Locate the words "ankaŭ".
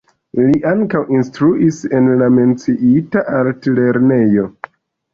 0.69-1.01